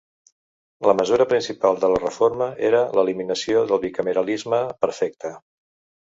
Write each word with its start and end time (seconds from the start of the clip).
La 0.89 0.93
mesura 0.99 1.25
principal 1.33 1.75
de 1.83 1.89
la 1.95 1.99
reforma 2.03 2.47
era 2.69 2.79
l’eliminació 2.99 3.61
del 3.73 3.83
bicameralisme 3.83 4.63
perfecte. 4.87 5.33